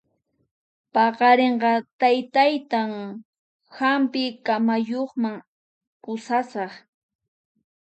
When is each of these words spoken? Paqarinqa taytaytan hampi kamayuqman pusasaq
Paqarinqa 0.93 1.73
taytaytan 1.99 2.91
hampi 3.77 4.23
kamayuqman 4.45 5.35
pusasaq 6.01 6.71